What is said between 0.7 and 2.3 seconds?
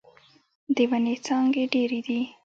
د ونې څانګې ډيرې دې.